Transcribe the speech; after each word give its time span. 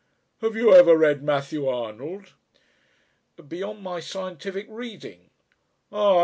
Have 0.39 0.55
you 0.55 0.73
ever 0.73 0.97
read 0.97 1.21
Matthew 1.21 1.67
Arnold?" 1.67 2.33
"Beyond 3.47 3.83
my 3.83 3.99
scientific 3.99 4.65
reading" 4.67 5.29
"Ah! 5.91 6.19